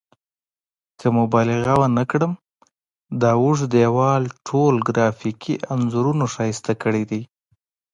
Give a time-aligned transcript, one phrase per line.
[0.99, 2.33] که مبالغه ونه کړم
[3.21, 7.21] دا اوږد دیوال ټول ګرافیکي انځورونو ښایسته کړی دی.